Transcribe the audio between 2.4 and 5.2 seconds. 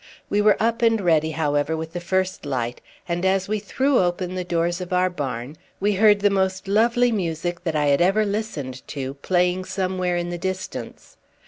light, and as we threw open the doors of our